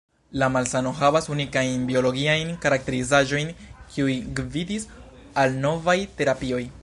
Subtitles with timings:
[0.41, 3.53] La malsano havas unikajn biologiajn karakterizaĵojn,
[3.93, 4.87] kiuj gvidis
[5.45, 6.63] al novaj terapioj.